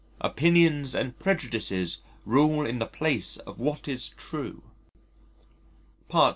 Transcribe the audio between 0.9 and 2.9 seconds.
and prejudices rule in the